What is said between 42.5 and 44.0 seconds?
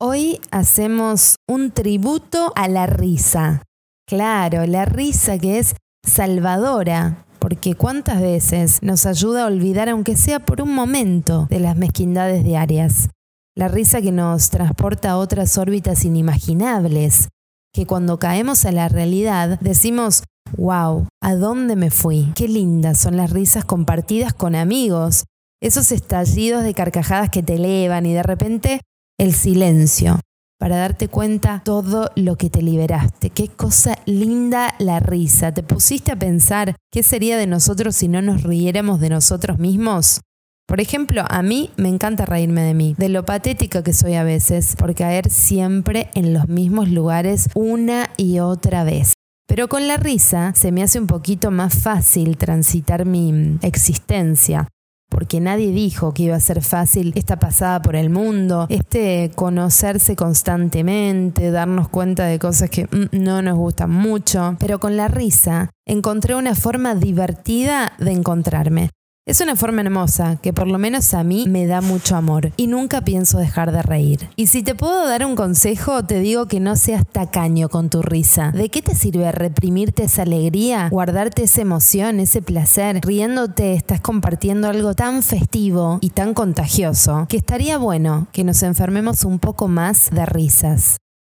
de mí, de lo patética que